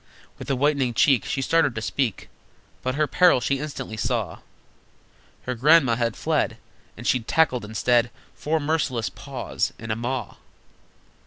With 0.39 0.49
a 0.49 0.55
whitening 0.55 0.95
cheek 0.95 1.25
She 1.25 1.43
started 1.43 1.75
to 1.75 1.81
speak, 1.83 2.27
But 2.81 2.95
her 2.95 3.05
peril 3.05 3.39
she 3.39 3.59
instantly 3.59 3.97
saw: 3.97 4.39
Her 5.43 5.53
Grandma 5.53 5.95
had 5.95 6.15
fled, 6.15 6.57
And 6.97 7.05
she'd 7.05 7.27
tackled 7.27 7.63
instead 7.63 8.09
Four 8.33 8.59
merciless 8.59 9.11
Paws 9.11 9.73
and 9.77 9.91
a 9.91 9.95
Maw! 9.95 10.37